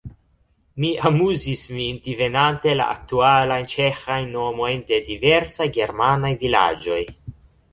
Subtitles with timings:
[0.83, 7.01] Mi amuzis min, divenante la aktualajn ĉeĥajn nomojn de diversaj germanaj vilaĝoj.